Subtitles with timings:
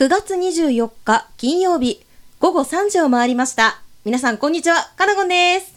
[0.00, 2.02] 9月24日金曜日
[2.38, 3.82] 午後3時を回りました。
[4.06, 5.74] 皆さんこんにちは、かなごんです。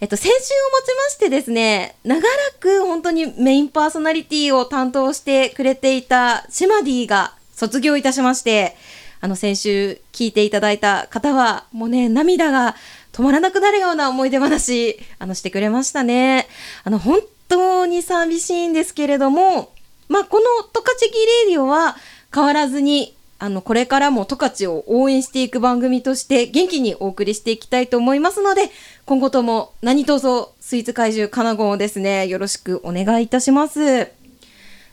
[0.00, 2.28] えっと、先週をもちましてですね、長ら
[2.60, 8.76] く本当にメインパーソナリティを担当してくれていたシマディが卒業いたしまして、
[9.20, 12.76] あの、先週聞いていただいた方は、もうね、涙が
[13.10, 16.46] 止まらなくなるような思い出話、あの、してくれましたね。
[16.84, 19.72] あの、本当に寂しいんですけれども、
[20.08, 21.96] まあ、このトカチキレディオは
[22.32, 28.70] 変わらずに、あの、これからも十勝を応援していく番組として元気にお送りしていきたいと思いますので、
[29.06, 30.26] 今後とも何卒
[30.60, 33.78] スイーツ怪獣かなごをですね、よろしくお願いいたします。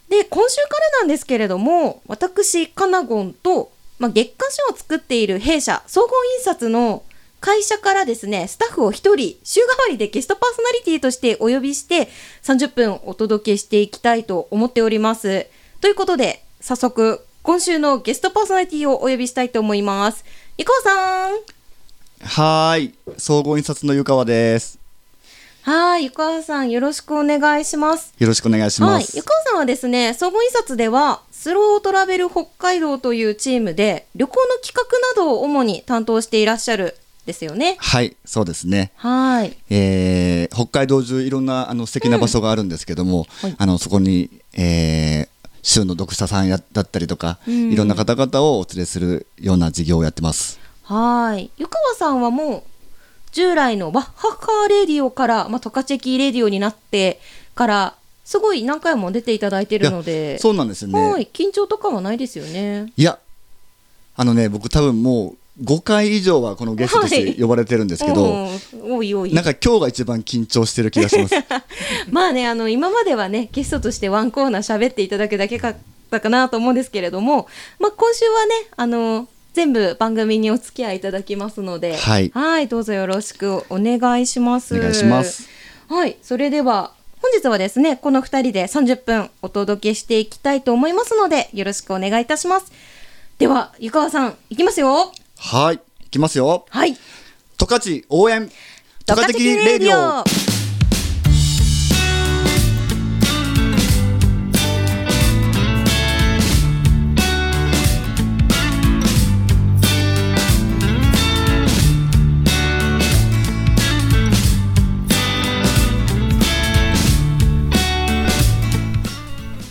[0.10, 7.04] で、今週からなんですけれども、私、かなごんと、まあ、月刊誌を作っている弊社、総合印刷の
[7.40, 12.10] 会社からですね、スタッフを一人、週替わりでゲストパーソナリティとしてお呼びして、
[12.44, 15.48] 30分お届けしていきたいと思っております。
[15.82, 20.26] ということで、早速、今週のゲストパーソナリティをお呼びしたいと思います。
[20.58, 21.32] ゆかわさん
[22.20, 24.80] はーい、総合印刷の湯川です。
[25.62, 28.16] はい、ゆかわさんよろしくお願いします。
[28.18, 29.16] よろしくお願いしはい、ます。
[29.16, 37.76] ゆかわさんはですね、総合印刷では、スロートラベル北海道というチームで、旅行の企画などを主に担当していらっしゃるですよね。
[37.80, 38.92] はい、そうですね。
[38.96, 39.56] はい。
[39.70, 45.28] えー、北海道中いろんなあの素敵な場所があるんですけども、はいあのそこに、えー、
[45.66, 50.60] 州の読者さんやだったりとか、うんいろんな方々をお連れするような事業をやってます。
[50.84, 51.50] はい。
[51.58, 52.64] ゆかわさんはもう、
[53.32, 57.20] 従来のワッハッカーレディオから、まあ、トカチェキレディオになって
[57.56, 61.10] から、すごい何回も出ていただいてるので、そうなんですよね。
[61.12, 61.28] はい。
[61.34, 62.94] 緊張とかはないですよね。
[62.96, 63.18] いや、
[64.16, 69.34] あのね、僕多分もう5回以上はこのゲストとして呼ばれてるんですけど、うんおいおい。
[69.34, 71.36] なんか今日が一番緊張してる気がします。
[72.12, 75.76] まあね、あの、今まではね、ゲストとしてワンコーナー喋っていただくだけかっ
[76.12, 77.48] たかなと思うんですけれども、
[77.80, 84.76] まあ今週はね、あの、全部番組にお付き合いいただきますので、はいどうぞよろしくお願いします。
[84.76, 85.48] お願いします。
[85.88, 86.92] はい、それでは、
[87.22, 92.72] 本日はですね、この2人で30分お届けしていきたいと思いますので、よろしくお願いいたします。
[93.40, 95.12] では、ゆかわさん、いきますよ。
[95.38, 96.66] はい、いきますよ。
[96.70, 96.96] はい。
[97.58, 98.50] 十勝応援
[99.06, 100.24] トカチキレディオ。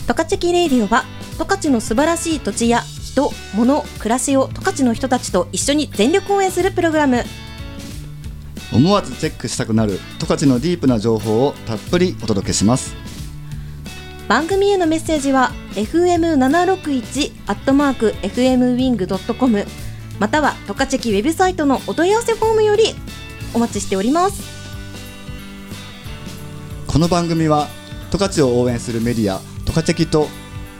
[0.07, 1.05] 十勝キレイディオは
[1.39, 2.83] 十勝の素晴らしい土地や
[3.15, 7.23] 人、物、暮らしを十勝の人たちと一緒に全力応援するプログラム。
[8.73, 12.97] 思わずチェックしたくなる十勝のディープな情報をたっぷりお届けします。
[14.27, 19.65] 番組へのメッセージは fm761 アットマーク fmwing.com
[20.19, 22.85] またはトカチェキウェブサイトのお問い合わせフォームより
[23.53, 24.43] お待ちしております。
[26.89, 27.69] この番組は
[28.11, 30.27] 十勝を応援するメディア十勝キと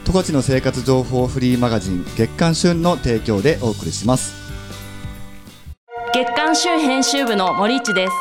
[0.05, 4.35] 十勝の生活情報フリーマガジン月刊旬の提供でお送りします。
[6.13, 8.13] 月刊旬編集部の森市です。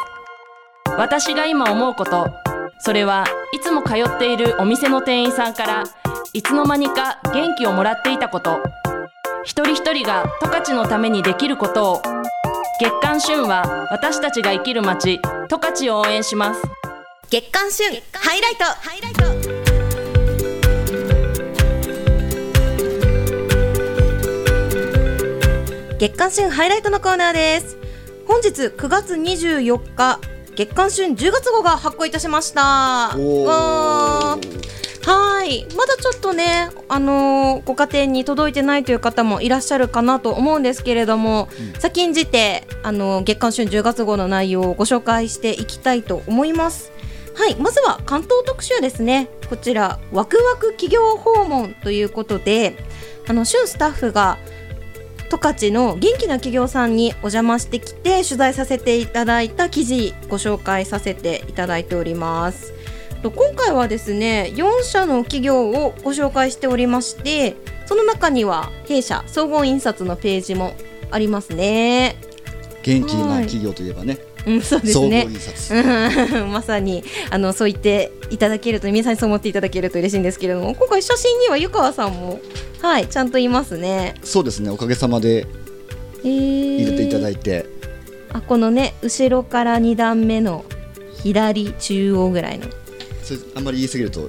[0.97, 2.27] 私が今思うこと。
[2.81, 5.85] それはいつも通っているお店の店員さんから
[6.33, 8.61] いつの間にか元気をもらっていたこと。
[9.45, 12.03] 一人一人が十勝のためにできることを。
[12.81, 15.21] 月刊旬は私たちが生きる街
[15.51, 16.63] 十勝を応援します。
[17.29, 19.34] 月刊旬ハイライト
[26.05, 27.79] 月刊旬ハイライトのコーナーです。
[28.29, 30.21] 本日9月24日
[30.55, 32.61] 月刊旬10月号が発行いたしました。
[32.61, 33.17] わー。
[35.03, 35.67] はい。
[35.75, 41.49] まだちょっとねあのーご家庭に届いてないという方もいらっしゃるかなと思うんですけれども、
[41.79, 46.93] 先んじてあのー月刊旬10月号の内容をご紹介していきたいと思います。
[47.35, 47.57] はい。
[47.57, 49.31] まずは関東特集ですね。
[49.49, 52.77] こちらワクワク企業訪問ということで
[53.27, 54.37] あの旬スタッフが
[55.35, 62.73] 十勝の元気な企業さんにお邪魔してきて取材させていただいた記事ご紹介させていただいております。
[63.23, 70.75] と今回はですね4社の企業をご紹介しておりましてその中には弊社総合印刷のページも
[71.11, 72.17] ありますね。
[72.83, 75.29] 元気な企業といえばね、うんそうですね。
[76.51, 82.41] まさにあのそう言っていただけると皆さんにそう思っていただけると嬉しいんですけれども今回写真には湯川さんも
[82.83, 84.15] はいちゃんといますね。
[84.23, 85.47] そうですねおかげさまで
[86.25, 86.77] えー。
[86.77, 87.67] 入れていただいて、
[88.33, 90.65] あこのね後ろから2段目の
[91.23, 92.67] 左中央ぐらいの。
[93.23, 94.29] それあんまり言い過ぎると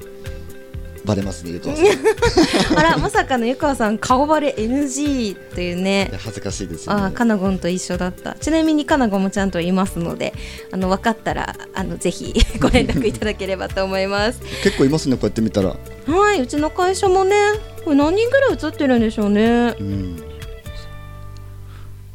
[1.05, 1.85] バレますねゆかわさん。
[2.77, 6.11] あらまさかの湯川さん顔バレ NG というね。
[6.17, 7.01] 恥ずかしいですよね。
[7.03, 8.33] あーカナゴンと一緒だった。
[8.33, 10.33] ちなみにカナゴンもちゃんといますので
[10.71, 14.39] あの分かったらあのぜひ ご連絡いただければと思います。
[14.63, 15.69] 結構いますねこうやって見たら。
[16.07, 17.35] はいうちの会社もね
[17.83, 19.75] これ何人ぐらい映ってるんでしょうね。
[19.79, 20.23] うん、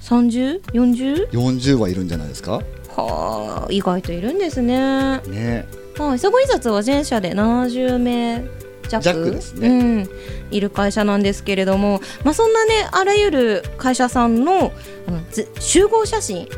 [0.02, 1.30] 30?40?
[1.30, 2.60] 40はいるんじゃないですか？
[2.96, 5.20] はあ意外といるんですね。
[5.28, 5.66] ね。
[5.98, 8.36] はい、磯子印刷は全社で70名。
[8.38, 9.68] 弱弱ですね。
[9.68, 10.08] うん、
[10.50, 14.72] いる会社なんですけれども、まあ、そんなねあらゆる会社さんの
[15.06, 16.48] あのず集合写真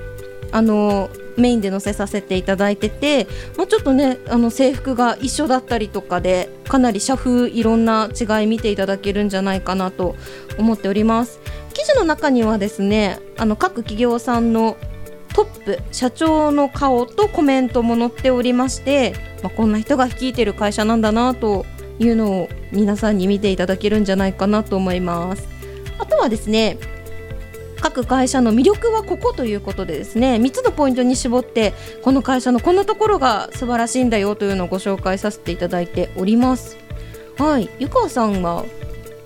[0.52, 3.26] あのメインで載せさせていただいてて、
[3.56, 10.14] まあ、ちょっとねあの制服が一緒だったりとかでかなり社風いろんな違い見ていただけるんじゃないかなと
[10.58, 11.40] 思っております。
[11.72, 14.76] 記事の中にはですねあの各企業さんの
[15.34, 21.64] トップ社長の顔とコメントも載っておりまして、まあ、こんな人が率いてる会社なんだなと
[21.98, 25.46] いうのを皆さんに見ていただけるんじゃないかなと思います。
[25.98, 26.78] あとはですね
[27.80, 31.72] 各会社の魅力はここということでですね3つのポイントに絞って
[32.02, 36.76] この会社のこんなところが素晴らしいんだよというのをご紹介させていただいております。
[37.38, 38.64] はい湯川さんが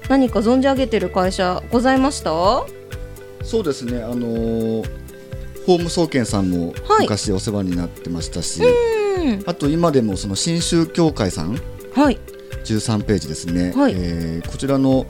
[0.08, 2.30] 何か存じ上げてる会社ございました？
[3.42, 5.06] そうですねあのー
[5.66, 7.02] 法務総研さんもはい。
[7.02, 9.42] 昔お世話になってましたし、うん。
[9.46, 11.60] あと今でもその新州協会さん
[11.94, 12.18] はい
[12.74, 13.92] 13ページですね、はい。
[13.96, 15.06] えーこちらの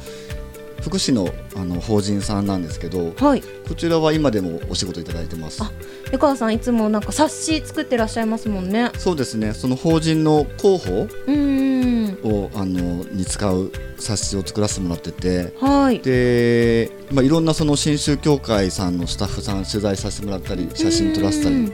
[0.82, 3.42] 福祉のあの法人さんなんですけどはい。
[3.66, 5.62] こちらは今でもお仕事いただいてます。
[5.62, 5.72] あ
[6.12, 8.90] 湯川さんいつもなんか冊子作ってらっしゃいますもんね。
[8.98, 9.52] そうですね。
[9.52, 12.18] その法人の広報うん。
[12.22, 15.98] をあのに使う冊子を作らせてもらっててはい。
[16.00, 21.72] で、まあ、いろんなその新州協会さんのスタッフさん取材させてもらったり写真撮らせたうんり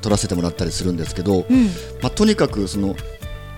[0.00, 1.66] 撮らせてもらったりするんですけど、うん。
[2.02, 2.96] まあ、とにかくその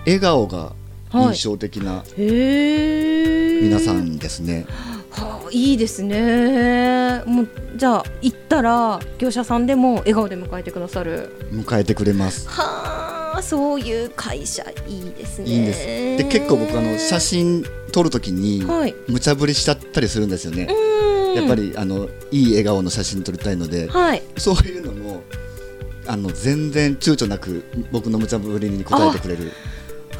[0.05, 0.80] 笑顔がはい
[1.13, 4.65] 印象的な皆さんですね、
[5.11, 7.21] はあ、いいですね。
[7.25, 11.35] もうじゃあ行ったら業者さんでも笑顔で迎えてくださる。
[11.51, 12.47] 迎えてくれます。
[12.47, 15.49] はあそういう会社いいですね。
[15.49, 15.85] いいんです。
[15.85, 18.95] で結構僕あの写真撮るときにはい。
[19.07, 21.35] 無茶ぶりしちゃったりするんですよね、うん。
[21.35, 24.21] やっぱりあのいい笑顔の写真撮りたいので、はい。
[24.37, 25.23] そういうのも
[26.07, 29.51] あの全然躊躇なく僕の無茶ぶりに応えてくれる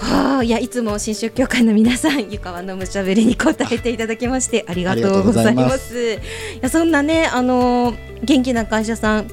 [0.01, 6.17] はあいやいつも新州協会の皆さん湯川のむしゃべりに答えていただきましてありがとうございますい
[6.61, 7.93] やそんなねあの
[8.23, 9.27] 元気な会社さん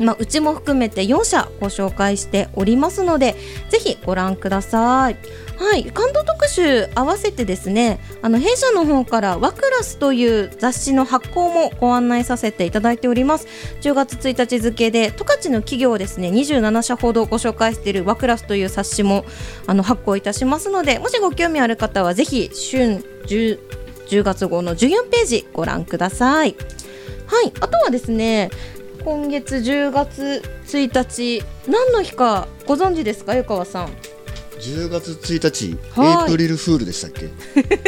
[0.00, 3.36] まあ、うちも含めて4社ご紹介しておりますので
[3.68, 5.16] ぜひご覧ください。
[5.60, 13.46] はい、関東特集合わせてですねあの弊社の方からワクラスという雑誌の発行もご案内させていただいております。
[13.82, 19.26] 10月1日付で十勝の企業ですね27社ほどご紹介しているワクラスという冊子も
[19.66, 23.58] あの発行いたしますのでもしご興味ある方はぜひ春 10,
[24.08, 26.56] 10月号の14ページご覧ください。
[27.26, 28.50] はいあとはですね
[29.04, 34.09] 今月10月1日何の日かご存知ですか湯川さん？
[34.60, 36.22] 10月1日、はい。
[36.22, 37.28] エイプリルフールでしたっけ？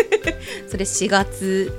[0.68, 1.72] それ4月。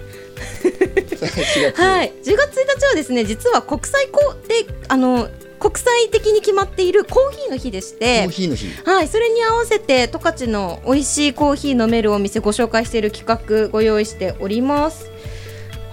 [0.76, 1.82] 4月。
[1.82, 2.14] はい。
[2.24, 5.30] 10月1日はですね実は国際こであの
[5.60, 8.68] 国際的に決まっているコーヒーの日でしコてーヒーの日。
[8.84, 15.10] はい、それに合わせて十勝の美味しいコーヒー飲めるお店ご紹介している企画ご用意しております。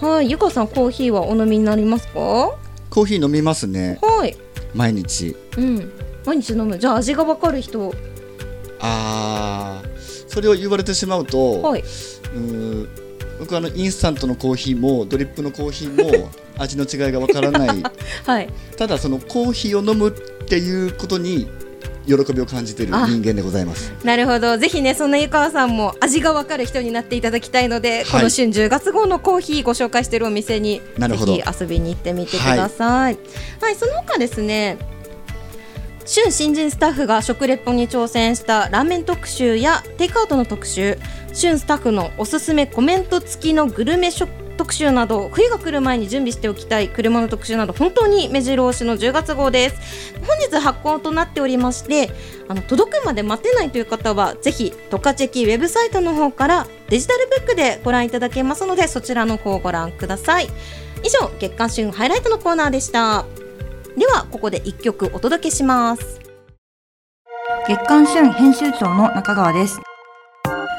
[0.00, 2.12] はい、ゆかさんコーヒーはお飲みになりますか？
[2.14, 3.98] コーヒー飲みますね。
[4.02, 4.36] はい、
[4.74, 5.36] 毎日。
[5.56, 5.92] うん、
[6.24, 6.76] 毎日飲む。
[6.78, 7.94] じゃあ味がわかる人、
[8.80, 10.00] あー。
[10.30, 12.88] それを言われてしまうと、はい、うー
[13.40, 17.82] 僕あのインスタントのコーヒーもドリップのコーヒーも 味の違いがわからない。
[18.26, 20.12] はい、ただそのコーヒーを飲むっ
[20.46, 21.48] ていうことに
[22.06, 23.06] 喜びを感じているあ。
[23.06, 23.92] 人間でございます。
[24.04, 24.58] なるほど。
[24.58, 28.04] ぜひねそんなゆかわさんも味がわかる人になっていただきたいので、はい。
[28.04, 31.34] この春10月号のコーヒーご紹介しているお店になるほど。
[31.34, 33.18] ぜひ遊びに行ってみてください。
[33.60, 34.76] はい、その他ですね。
[36.12, 40.98] 春新人スタッフが食レポに挑戦したラーメン特集やテイクアウトの特集
[41.28, 44.10] 春スタッフのおすすめコメント付きのグルメ
[44.56, 50.14] 特集など冬が来る前に準備しておきたい車の特集など本当に目白押しの10月号です。
[50.26, 52.10] 本日発行となっておりまして
[52.48, 60.48] あの届くまで待てないという方はぜひトカチェキウェブサイトの方からデジタルブックでご覧いただけますのでそちらの方をご覧ください。
[61.04, 63.26] 以上月刊旬ハイライトのコーナーでした。
[63.96, 66.20] ではここで一曲お届けします
[67.66, 69.80] 月刊旬編集長の中川です。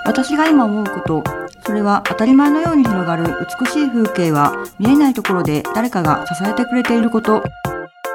[0.05, 1.23] 私が今思うこと、
[1.65, 3.23] それは当たり前のように広がる
[3.59, 7.43] 美しい風景は見えないところで誰かが支えてくれていること。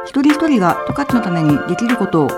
[0.04, 2.28] 一人一人が十勝のためにできることを。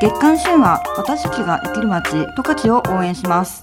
[0.00, 3.62] 月刊旬は私たちが生きる街十勝を応援します。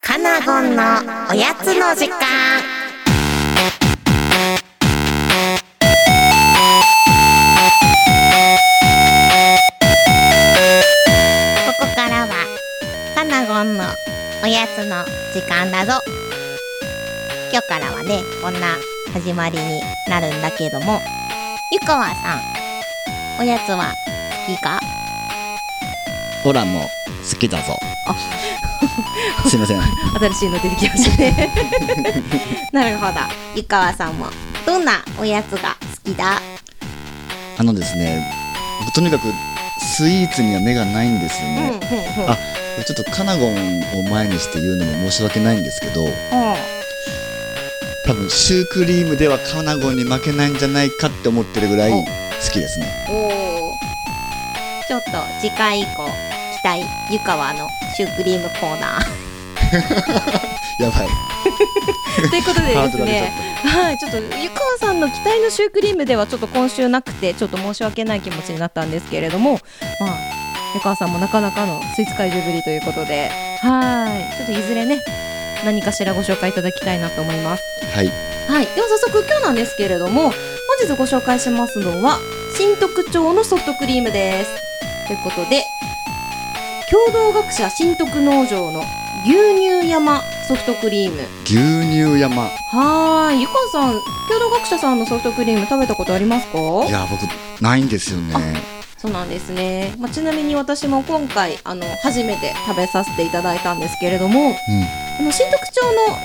[0.00, 0.82] カナゴンの
[1.30, 2.73] おやつの時間
[14.54, 16.00] やつの時間だぞ。
[17.50, 18.76] 今日からはねこんな
[19.12, 21.00] 始まりになるんだけども。
[21.72, 22.40] ゆかわさん
[23.40, 23.92] おやつは
[24.46, 24.78] 好きか？
[26.44, 26.82] オラも
[27.28, 27.76] 好きだぞ。
[29.48, 29.80] すいません。
[30.20, 31.50] 新しいの出てきましたね。
[32.70, 33.14] なるほど。
[33.56, 34.28] ゆかわさんも
[34.64, 35.70] どんなおやつが
[36.04, 36.40] 好きだ？
[37.58, 38.24] あのですね
[38.80, 39.32] 僕とにかく
[39.80, 41.80] スイーツには目がないんですようんうんね、
[42.28, 42.36] あ
[42.82, 46.06] ちょっとカナゴンを前にして言うのも申し訳ないんですけど
[48.06, 52.04] 多分シュークリームではカナゴンに負けないんじゃないかって思ってるぐらいお。
[52.04, 52.86] 好きですね。
[53.08, 53.12] お
[53.70, 53.74] お
[54.86, 57.66] ちょっと次回以降期待ゆかわの
[57.96, 58.98] シュークリームコーナ
[60.84, 61.08] やばい。
[61.08, 63.32] ー ということでですね。
[63.64, 69.58] はいちょっとゆかわさんの期待のシュークリームではちょっと今週なくてちょっと申し訳ない気持ちになったんですけれども
[70.00, 70.43] まあ
[70.74, 73.30] ゆかわさんもなかなかのスイーツ怪獣ぶりということで。
[73.62, 74.36] はい。
[74.36, 75.00] ちょっといずれね
[75.64, 77.62] 何かしらご紹介いただきたいなと思います。
[77.80, 78.10] たはい。
[78.48, 80.32] はい、では早速今日なんですけれども本
[80.86, 82.18] 日ご紹介しますのは
[82.56, 84.50] 新特徴のソフトクリームです。
[85.06, 85.64] ということで
[86.90, 88.82] 共同学者新徳農場の
[89.24, 91.22] 牛乳山ソフトクリーム。
[91.44, 91.54] 牛
[91.88, 92.42] 乳山。
[92.42, 93.40] はーい。
[93.40, 93.92] ゆかさん
[94.28, 96.58] 共同学者さんのソフトクリーム食べたことありますか？
[96.86, 97.22] いや僕
[97.62, 98.73] ないんですよね
[99.04, 104.54] そうなんですね、まあ、ちなみに私も今回あの初めて食べさせていただいたんですけれどもうん。
[105.20, 105.82] あの新特徴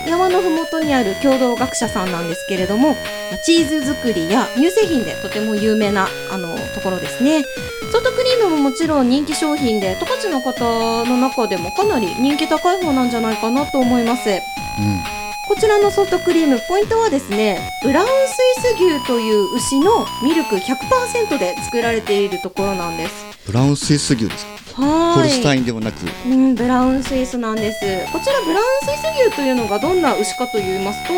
[0.07, 7.43] の山のふもとにある共同学者さんなんですけれどもまあチーズ作りや乳製品でとても有名なあのところですね。
[7.91, 14.29] ソフトクリームももちろん人気商品で十勝の方の中でもかなり人気高い方なんじゃないかなと思います。
[14.29, 15.18] うん
[15.49, 24.81] こちらのソフトクリームポイントはですねブラウンスイス牛という牛のミルク100%で作られているところなんですブラウンスイス牛ですか？
[24.83, 27.79] はーいホルスタインではなくうん、ブラウンスイスなんです。
[28.13, 31.13] こちらブラウンスイス牛というのがどんな牛かと言いますと、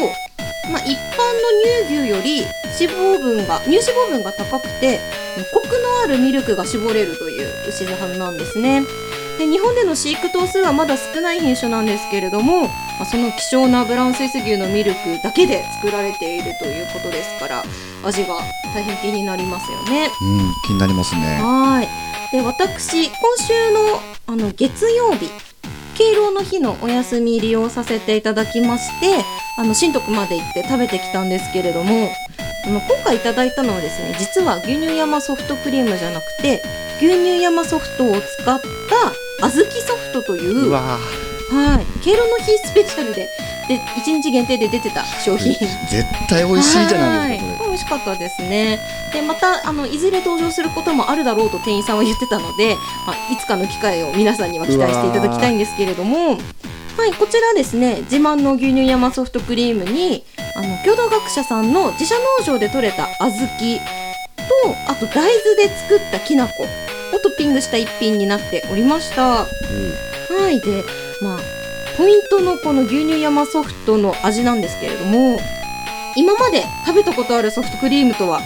[0.71, 0.97] まあ、一般の
[1.85, 2.41] 乳牛より
[2.79, 4.99] 脂肪分が乳脂肪分が高くて
[5.53, 5.73] コクの
[6.05, 8.81] あるミルクが絞れるという牛さんなんですね。
[9.37, 12.69] で日本での飼育頭数はまだ少ない品種なんですけれども、
[13.01, 17.63] まあ、その希少なブラウンスイス牛のミルクだけで作られているということですから
[18.03, 18.35] 味が
[18.75, 20.07] 大変気になりますよね。
[20.21, 21.87] うん気になりますねはい。
[22.31, 25.31] で、私、今週の、あの、月曜日、
[25.97, 29.25] 敬老の日のお休み利用させていただきまして、
[29.57, 32.07] あの、新徳まで行って食べてきたんですけれども、
[32.67, 36.61] あの、今回いただいたのはですね、実は牛乳山ソフトクリームじゃなくて、
[36.99, 38.61] 牛乳山ソフトを使っ
[39.39, 40.69] た小豆ソフトという
[41.51, 43.27] はい、敬老の日スペシャルで、
[43.67, 45.53] で、1日限定で出てた商品。
[45.53, 48.79] 絶対美味しいじゃないですか美味しかったですね。
[49.13, 56.37] でまたあのいずれ登場することもあるだろうと店員さんは言ってたので、まあ、いつかの機会を皆さんには期待していただきたいんですけれども。
[56.97, 58.01] はいこちらですね。
[58.03, 60.23] 自慢の牛乳山ソフトクリームに
[60.55, 63.79] あの共同学者さんの自社農場で採れた小豆
[64.37, 66.65] とあと大豆で作ったきな粉を
[67.23, 69.45] トッピングした一品になっておりました。
[69.45, 69.45] は
[70.49, 70.59] い。
[70.59, 70.83] で
[71.21, 71.39] まあ
[71.97, 75.39] ポイントのこの牛乳山ソフトの味なんですけれども
[76.15, 78.41] 今まで食べたことあるソフトクリームとはは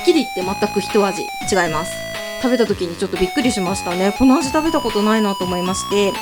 [0.00, 1.26] っきり言って全く一味違
[1.68, 1.92] います。
[2.42, 4.14] 食べた時にちょっとびっくりしましたね。
[4.18, 6.12] この味食べたことないなと思いまして。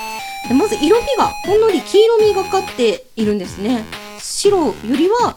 [0.48, 3.84] でまず色味がほんのり黄色みがかっているんですね。
[4.18, 5.36] 白よりは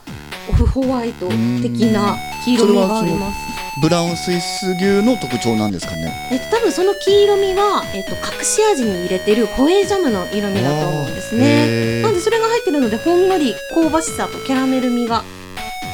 [0.49, 1.27] オフホワイト
[1.61, 3.54] 的な黄色みがあります。
[3.81, 6.11] ブラウンスイス牛の特徴なんですかね？
[6.31, 12.01] えっと、多分その黄色みは、えっと、隠し味に入れてるホエージャムの色味だと思うんですね。
[12.01, 15.23] なのでそれが入ってるのでほんのり香ばしさとキャラメル味が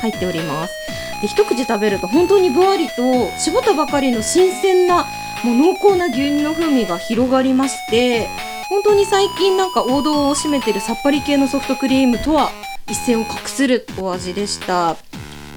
[0.01, 0.73] 入っております。
[1.21, 5.05] で一口食べると本当にぶわりと絞ったばかりの新鮮な
[5.43, 8.27] もう濃厚な牛乳の風味が広がりまして
[8.69, 12.51] 本当に最近なんか王道を占めてるさっぱり系のソフトクリームとは
[12.87, 14.95] 一線を画するお味でした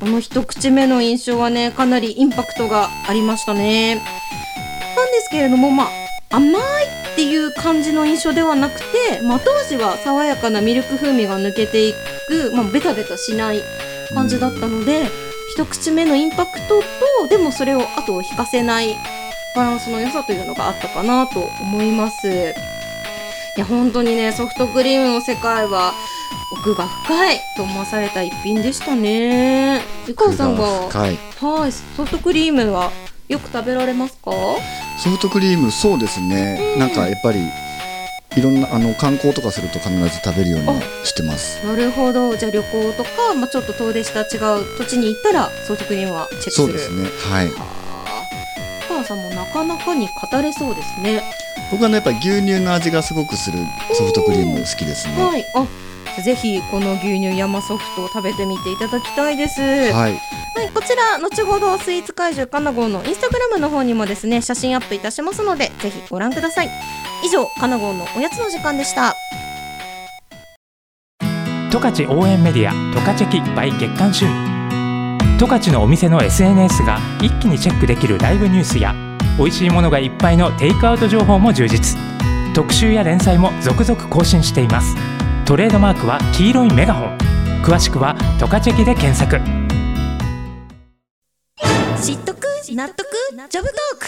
[0.04, 3.94] この一口目の印象はねかなりインパクトがありましたね。
[3.94, 5.84] なんですけれどもま
[6.30, 6.61] あ甘い
[7.12, 11.94] っていう感じの印象ではなくて、まあ、後味は爽やかなミルク風味が抜けてい
[12.28, 13.62] く、まあ、ベタベタしない
[14.12, 15.06] 感じだったので、
[15.54, 18.94] 一口目のインパクトとでもそれを後を引かせない
[19.56, 22.28] バランスの良さというのがあったかなと思います。
[23.56, 25.94] いや本当にねソフトクリームの世界は
[26.52, 29.82] 奥が深いと思わされた一品でしたね。
[30.06, 30.88] ゆかおさんは？
[30.88, 31.72] 深いはい。
[31.72, 32.90] ソフトクリームは
[33.28, 34.30] よく食べられますか？
[35.02, 36.80] ソフトクリームそうですね、うん。
[36.80, 37.40] なんかやっぱり
[38.36, 41.64] いろんなあの観光とかすると必ず食べるようにしてます。
[41.66, 42.36] なるほど。
[42.36, 46.66] じゃあ旅行とか、まあ、ちょっと遠出した違う土地に行ったらソフトクリームはチェックする。
[46.66, 47.08] そうですね。
[47.30, 47.48] はい。
[47.48, 47.84] はあ
[48.90, 51.22] お母さんもなかなかに語れそうですね。
[51.70, 53.58] 僕はねやっぱり牛乳の味がすごくする
[53.94, 55.24] ソフトクリーム好きですね。
[55.24, 55.44] はい。
[55.54, 55.66] あ
[56.23, 59.61] ぜひこの牛乳山ソフトを食べてみていただきたいです。
[59.61, 60.18] ははいい、
[60.73, 66.71] こちら後ほどスイーツ怪獣カナゴンのインスタグラムの方にもですね写真アップいたしますのでぜひご覧ください。
[67.25, 69.14] 以上カナゴンのおやつの時間でした。
[71.71, 74.28] 十勝応援メディア十勝キ by 月刊旬
[75.38, 78.94] 十勝のお店の SNS が一気にチェックできるライブニュースや
[79.37, 81.99] 美味しいものがいっぱいのテイクアウト情報も充実。
[82.54, 84.94] 特集や連載も続々更新しています
[85.46, 87.18] トレードマークは黄色いメガホン。
[87.62, 89.38] 詳しくは十勝キで検索。
[92.02, 92.46] 知っとく？
[92.72, 93.04] 納得？
[93.50, 94.06] ジョブトーク。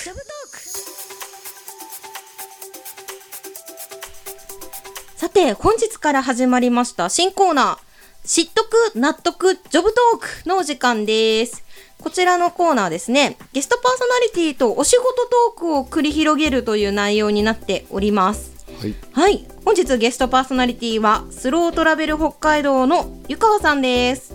[5.16, 8.26] さて本日から始まりました新コーナー。
[8.26, 8.98] 知っとく？
[8.98, 9.56] 納得？
[9.56, 11.62] ジョブトークのお時間です。
[12.00, 13.36] こちらのコーナーですね。
[13.52, 18.55] ゲストパーソナリティとお仕事トークを繰り広げるという内容になっております。
[18.78, 18.94] はい。
[19.12, 19.46] はい。
[19.64, 24.34] 本日ゲストパーソナリティはスロートラベル北海道の湯川さんです。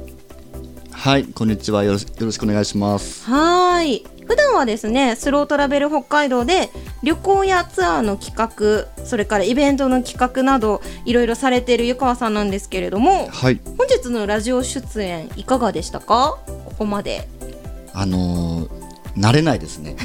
[0.92, 1.26] はい。
[1.26, 1.84] こんにちは。
[1.84, 3.30] よろしよろしくお願いします。
[3.30, 4.06] はーい。
[4.26, 6.70] 普段はですねスロートラベル北海道で
[7.04, 13.60] 旅行やツアーの企画それからイベントの企画などいろいろされている湯川さんなんですけれどもはい。
[13.78, 16.40] 本日のラジオ出演いかがでしたか？
[16.46, 17.28] ここまで。
[17.94, 18.81] あのー
[19.18, 19.96] 慣れないですね。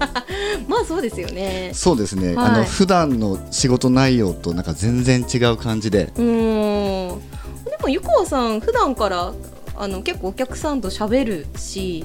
[0.66, 1.70] まあそうですよね。
[1.74, 2.46] そうですね、はい。
[2.46, 6.12] あの普段の仕事内容となんか全然違う感じで。
[6.16, 7.20] うーん。
[7.64, 9.32] でも湯川さん普段から
[9.76, 12.04] あの結構お客さんと喋るし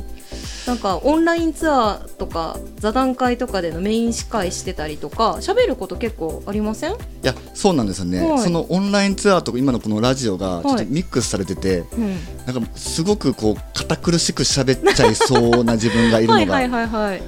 [0.67, 6.93] なんかオンラインツアーとか座談会とかでのメイン司会してたりとか喋ること結構ありません？
[6.93, 8.39] いやそうなんですよね、はい。
[8.39, 12.15] そのオンラインツアーと今のこのラジオがちょっはいとミックスされてて、うん。
[12.45, 17.21] なんかすごくこう堅苦しく喋っちゃいそうな自分がいるのはいはいがはいはい。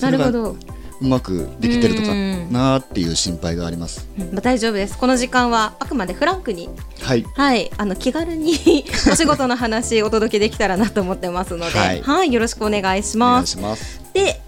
[0.00, 0.56] なるほど、
[1.00, 2.52] うまくできてるとかうん。
[2.52, 4.08] なーっていう心配があります。
[4.18, 4.32] うん。
[4.32, 4.98] まあ、大丈夫です。
[4.98, 6.68] この時間はあくまでフランクに。
[7.00, 7.24] はい。
[7.34, 7.70] はい。
[7.76, 8.54] あの気軽に
[9.10, 11.78] お仕事の話お届けできたらなと思ってますので。
[11.78, 12.28] ははい。
[12.28, 14.00] い、よろしくお願いしお願いますします。
[14.12, 14.40] で、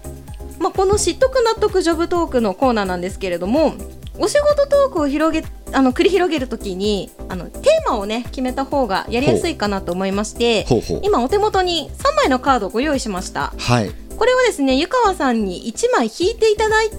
[0.59, 3.73] まあ、この知っとく納得ジョブトークのコーナーなんですけれども
[4.17, 10.65] お仕事トークを広げあの繰り広げるときにあのテーマをね決めた方がやりやすいかなと思いまして
[11.01, 13.53] 今お手元に3枚のカードをご用意しました。
[13.57, 16.97] はいこれをですね湯川さんに1枚引いていただいて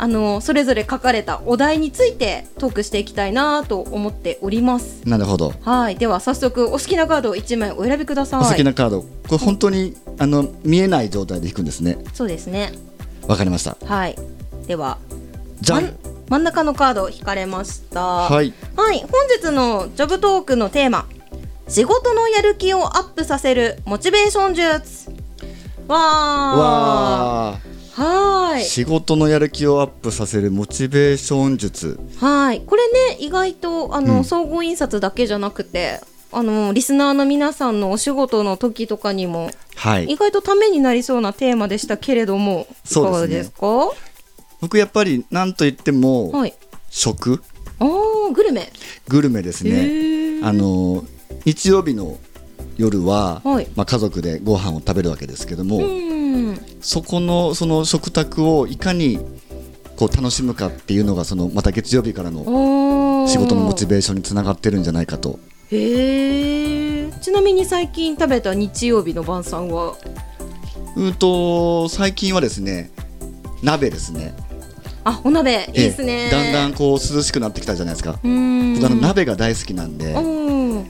[0.00, 5.02] あのそれぞれ書かれたお題についてトークしていきたいなと思っております。
[5.08, 5.52] なるほど。
[5.62, 5.96] はい。
[5.96, 8.40] では早速お好きなカードを1枚お選びください。
[8.40, 9.02] お好きなカード。
[9.02, 11.98] これ本当にあの見えない状態で引くんですね。
[12.14, 12.72] そうですね。
[13.26, 13.76] わかりました。
[13.84, 14.16] はい。
[14.68, 14.98] では
[15.60, 15.96] じゃん。
[16.28, 18.00] 真ん中のカード引かれました。
[18.00, 18.54] はい。
[18.76, 21.06] はい、本日のジョブトークのテーマ
[21.68, 25.07] 仕事のやる気をアップさせるモチベーション術
[25.88, 26.58] わー。
[26.58, 27.58] わ
[27.94, 28.60] はーい。
[28.60, 31.98] ー仕事のやる気をアップさせるモチベーション術。
[32.18, 32.60] はい。
[32.60, 34.24] これね意外とあの、うん。
[34.24, 40.04] 総合印刷だけじゃなくてあのリスナーの皆さんのお仕事の時とかにもはい。
[40.04, 43.90] 意外とためになりそうなテーマでしたけれどもいかがですか？
[44.60, 46.54] 僕やっぱり何と言っても、はい。
[46.90, 47.42] 食。
[47.78, 48.70] あーグルメ。
[49.06, 50.46] グルメですへねー。
[50.46, 51.04] あの
[51.44, 52.18] 日曜日の
[52.78, 53.68] 夜は、はい。
[53.76, 56.58] まあ、家族でご飯を食べるわけですけども、うん。
[56.80, 59.18] そこのその食卓をいかに
[59.96, 65.40] こう楽しむかっていうのがそのまた月曜日からの仕事のモチベーションにつながってるんじゃないかと。
[65.70, 69.96] へえちなみに最近食べた日曜日の晩餐は？
[70.96, 72.90] うんと最近はですね
[73.62, 74.34] 鍋ですね。
[75.02, 75.66] あお鍋。
[75.68, 76.12] いいですね。
[76.12, 78.12] ええだんだんこう涼しくなってきたじゃないですか。
[78.22, 78.74] うーん。
[78.74, 80.86] 僕あの鍋が大好きなんで、うん。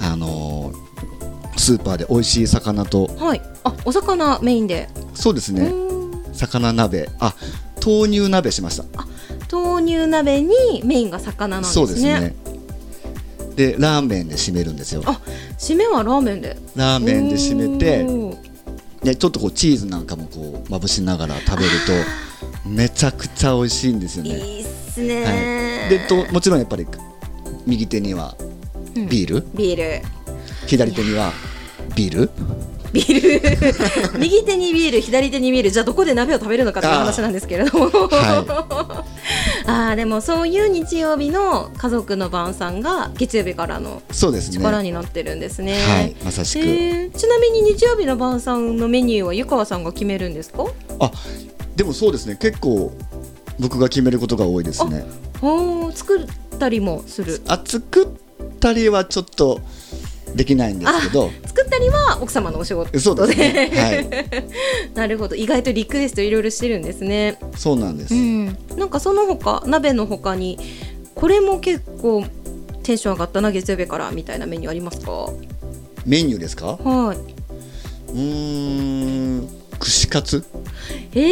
[0.00, 0.59] あのー
[1.60, 3.06] スーパーで美味しい魚と。
[3.18, 3.42] はい。
[3.64, 4.88] あお魚メインで。
[5.14, 5.66] そうですね。
[5.66, 6.34] うん。
[6.34, 7.08] 魚鍋。
[7.20, 7.34] あ
[7.84, 8.84] 豆乳鍋しました。
[9.52, 11.86] 豆乳鍋にメインが魚なんですね。
[11.86, 12.34] そうですね。
[13.56, 15.02] でラーメンで締めるんですよ。
[15.04, 15.20] あ
[15.58, 16.56] 締めはラーメンで。
[16.76, 18.06] ラーメンで締めて
[19.04, 21.70] でちょっとこうチーズなんかもこうまぶしながら食べる
[22.64, 26.86] とめちゃくちゃ美味しいんですよね、いいっすね、はい、でともちろんやっぱり
[27.66, 28.36] 右手には
[28.96, 29.08] うん。
[29.08, 30.02] ビール、ビール。
[30.66, 31.32] 左手には
[31.94, 32.30] ビール？
[32.92, 34.18] ビール？
[34.18, 37.86] 右手にビール左手にビールじゃあどこで鍋を食べるのかっていう話なんですけれども。
[37.86, 39.04] は
[39.66, 44.54] あーでもそういう日曜日の家族の晩餐が月曜日からのそうですね。
[44.56, 45.74] 力になってるんですね。
[45.82, 50.64] はいまさしく、えーちなみに日曜日の晩餐のメニューは湯川さんが決めるんですか？
[51.00, 51.10] あ
[51.76, 52.36] でもそうですね。
[52.40, 52.92] 結構
[53.58, 55.04] 僕が決めることが多いですね。
[55.42, 56.26] おー作っ
[56.58, 57.40] たりもする。
[57.46, 58.08] あ作っ
[58.58, 59.60] たりはちょっと
[60.34, 61.30] できないんですけど。
[61.46, 62.98] 作ったりは奥様のお仕事で。
[62.98, 63.70] そうですね。
[63.74, 64.44] はい。
[64.94, 65.34] なるほど。
[65.36, 67.38] 意外とリクエストいろいろしてるんですね。
[67.56, 68.46] そうなんです、うん。
[68.76, 70.58] なんかその他鍋の他に
[71.14, 72.24] これも結構
[72.82, 75.28] テンション上がったな月曜日からみたいなメニューありますか？
[76.06, 76.78] メニューですか？
[76.82, 77.14] は
[78.08, 79.48] うーん
[79.80, 80.44] 串カツ、
[81.14, 81.30] いえー、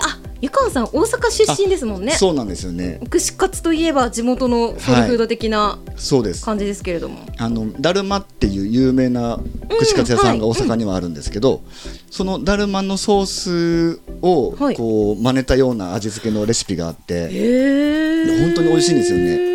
[0.00, 2.12] あゆかんさん大阪出身ですもんね。
[2.12, 3.00] そうなんですよね。
[3.10, 6.44] 串カツといえば地元のソウルフード的なそうです。
[6.44, 9.40] 感じですけれども、あのだるまっていう有名な
[9.80, 11.62] 串カツ屋さんがうん大阪にはあるんですけど、
[12.10, 14.76] そのだるまのソースをはい。
[14.76, 19.48] こう真似たような味付けのレシピがあって、へえ本当に美味しいんですよね。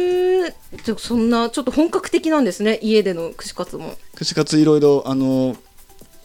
[0.83, 3.93] じゃあそんなちょっと本格的なんですね家での串カツも。
[4.15, 5.55] 串カツいろいろあの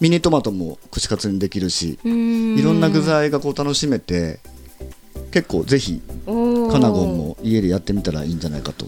[0.01, 4.39] ミニトマトも串カツにできるしいいろんな具材がこう楽しめて
[5.31, 8.87] 結構ぜひカナゴンも家でやってみたらいいんじゃないかと。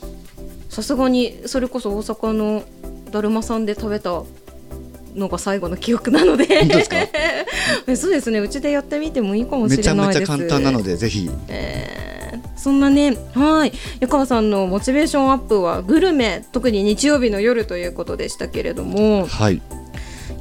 [0.68, 2.64] さすがにそれこそ大阪の
[3.10, 4.22] だるまさんで食べた
[5.14, 6.46] のが最後の記憶なので。
[7.96, 8.38] そうですね。
[8.38, 10.20] うちでやってみてもいいかもしめちゃれないです。
[10.20, 11.28] めちゃ簡単なのでぜひ。
[11.48, 12.58] えー。
[12.58, 13.16] そんなね。
[13.34, 13.72] はい。
[14.00, 19.26] 湯川さんのモチベーションアップはグルメ特に日曜日の夜ということでしたけれども。
[19.26, 19.79] はいい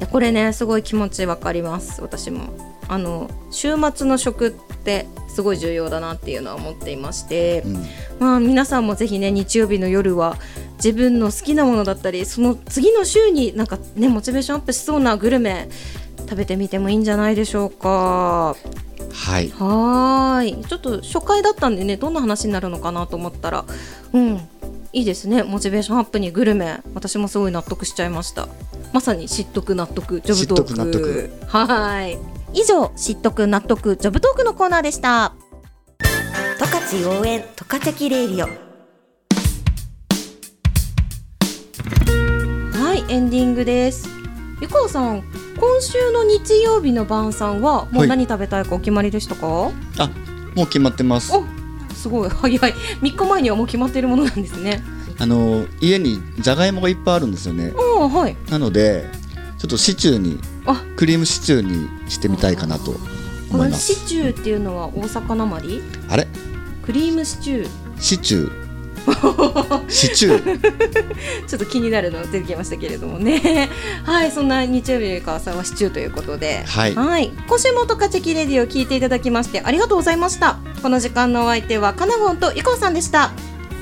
[0.00, 2.00] やこれねすごい気持ちわかります。
[2.02, 2.70] 私も。
[2.88, 7.86] あの週末の食ってすごい重要だなっていうのは思っていまして、うん。
[8.18, 10.36] まあ皆さんもぜひね日曜日の夜は
[10.78, 15.68] 自分の好きなものだったりその次の週になんかねモチベーションアップしそうなグルメ
[16.18, 18.56] 食べてみてもいいんじゃないでしょうか。
[19.12, 19.50] はい。
[19.50, 20.64] はーい。
[20.64, 23.64] ちょっと初回だったんでねどんな話になるのかなと思ったら
[24.12, 24.40] うん。
[24.92, 25.44] いいですね。
[25.44, 26.80] モチベーションアップにグルメ。
[26.94, 28.48] 私もすごい納得しちゃいました
[28.92, 30.68] まさに知っとく納得ジョブトーク。
[30.68, 31.30] 知っとく納得。
[31.46, 32.18] はーい。
[32.52, 35.32] 以上知っとく納得ジョブトークのコーナーでした。
[36.58, 38.46] 十勝応援十勝キレイリオ。
[38.46, 38.50] は
[42.94, 44.08] いエンディングです。
[44.60, 45.22] ゆかおさん
[45.56, 48.08] 今週の日曜日の晩餐はもうはい。
[48.08, 50.10] 何食べたいかお決まりでしたか、あ
[50.56, 51.32] もう決まってます。
[51.32, 51.44] お
[51.94, 52.28] すごい。
[52.28, 52.72] 早い。
[53.02, 54.82] 3日前にはもう決まっているものなんですね
[55.20, 57.72] あの家にじゃがいもがいっぱいあるんですよね。
[57.76, 58.50] はい。
[58.50, 59.04] なので
[59.58, 60.82] ちょっとシチューにあ。
[60.96, 62.98] クリームシチューにしてみたいかなとこ
[63.52, 63.92] 思います。
[63.92, 65.82] のシチューっていうのは大阪なまり？
[66.08, 66.26] あれ？
[66.84, 67.68] クリームシチュー。
[68.00, 68.60] シチュー。
[69.90, 70.60] シチュー。
[71.46, 73.68] ちょっと気になるの出てきましたけれどもね。
[74.04, 76.64] はいそんな日曜日の川さんはシチューということで。
[76.66, 76.94] はい。
[76.94, 80.58] 今週もトカチェキレディを聞いていただきましてありがとうございました。
[80.82, 83.32] この時間のお相手はカナゴンとゆこうさんでした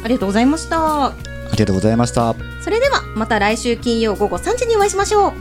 [0.04, 1.06] ありがとうございました。
[1.06, 1.14] あ
[1.52, 2.34] りがとうございました。
[2.62, 5.32] それではまた来週金曜午後3時にお会いしましょう。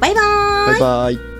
[0.00, 0.78] バイバーイ。
[0.78, 1.31] バイバイ